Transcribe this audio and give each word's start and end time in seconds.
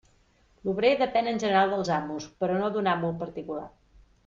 L'obrer 0.69 0.89
depèn 1.01 1.29
en 1.33 1.37
general 1.43 1.75
dels 1.75 1.93
amos, 1.99 2.27
però 2.41 2.57
no 2.63 2.71
d'un 2.79 2.91
amo 2.97 3.13
particular. 3.23 3.69